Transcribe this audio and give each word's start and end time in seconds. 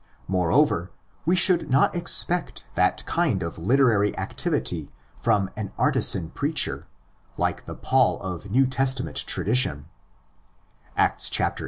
More 0.27 0.51
over, 0.51 0.89
we 1.27 1.35
should 1.35 1.69
not 1.69 1.95
expect 1.95 2.65
that 2.73 3.05
kind 3.05 3.43
of 3.43 3.59
literary 3.59 4.17
activity 4.17 4.89
from 5.21 5.51
an 5.55 5.71
artisan 5.77 6.31
preacher 6.31 6.87
like 7.37 7.65
the 7.67 7.75
Paul 7.75 8.19
of 8.19 8.49
New 8.49 8.65
Testament 8.65 9.17
tradition 9.17 9.85
(Acts 10.97 11.31
xviii. 11.31 11.53